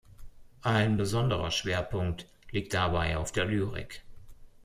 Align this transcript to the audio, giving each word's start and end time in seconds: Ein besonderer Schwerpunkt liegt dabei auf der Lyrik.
Ein 0.63 0.97
besonderer 0.97 1.51
Schwerpunkt 1.51 2.25
liegt 2.49 2.73
dabei 2.73 3.17
auf 3.17 3.31
der 3.33 3.45
Lyrik. 3.45 4.01